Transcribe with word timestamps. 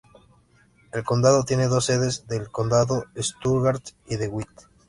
El 0.93 1.03
condado 1.03 1.43
tiene 1.43 1.67
dos 1.67 1.85
sedes 1.85 2.25
de 2.25 2.47
condado: 2.47 3.05
Stuttgart 3.15 3.87
y 4.07 4.15
De 4.15 4.27
Witt. 4.29 4.49